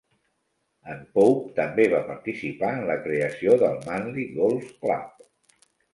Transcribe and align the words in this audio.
En 0.93 1.01
Pope 1.17 1.51
també 1.59 1.85
va 1.91 2.01
participar 2.09 2.71
en 2.79 2.87
la 2.93 2.97
creació 3.05 3.61
del 3.65 3.77
Manly 3.91 4.27
Golf 4.39 4.73
Club. 4.87 5.69